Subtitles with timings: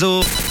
[0.00, 0.47] 走。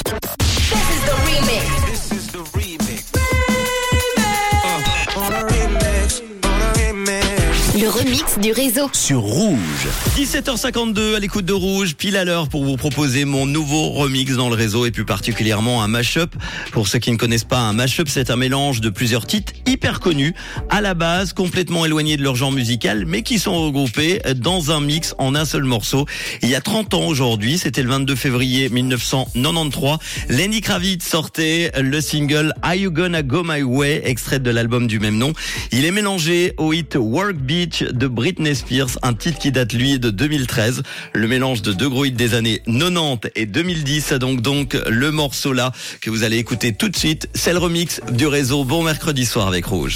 [8.07, 8.89] Remix du réseau.
[8.93, 9.88] sur Rouge.
[10.15, 14.47] 17h52 à l'écoute de Rouge, pile à l'heure pour vous proposer mon nouveau remix dans
[14.47, 16.33] le réseau et plus particulièrement un mashup.
[16.71, 20.00] Pour ceux qui ne connaissent pas, un mashup c'est un mélange de plusieurs titres hyper
[20.00, 20.33] connus,
[20.70, 24.79] à la base complètement éloignés de leur genre musical, mais qui sont regroupés dans un
[24.79, 26.05] mix en un seul morceau.
[26.42, 29.97] Il y a 30 ans aujourd'hui, c'était le 22 février 1993,
[30.29, 35.00] Lenny Kravitz sortait le single Are You Gonna Go My Way, extrait de l'album du
[35.00, 35.34] même nom.
[35.74, 40.00] Il est mélangé au hit Work Beach de Britney Spears, un titre qui date lui
[40.00, 40.84] de 2013.
[41.14, 45.54] Le mélange de deux gros hits des années 90 et 2010, donc donc le morceau
[45.54, 49.26] là que vous allez écouter tout de suite, c'est le remix du réseau Bon mercredi
[49.26, 49.96] soir avec Rouge.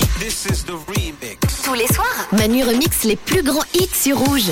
[1.63, 4.51] Tous les soirs, Manu remix les plus grands hits sur Rouge.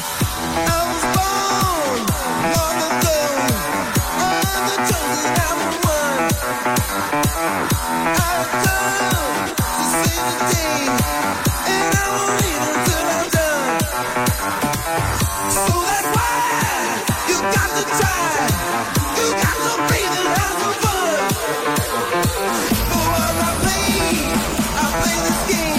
[24.11, 25.78] I play this game.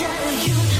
[0.00, 0.79] tell you,